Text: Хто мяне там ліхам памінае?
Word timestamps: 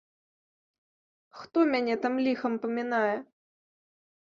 Хто 1.41 1.57
мяне 1.75 1.95
там 2.07 2.17
ліхам 2.29 2.53
памінае? 2.65 3.15